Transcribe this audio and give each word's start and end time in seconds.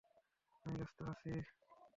আমি 0.65 0.75
ব্যস্ত 0.77 0.99
আছি। 1.11 1.31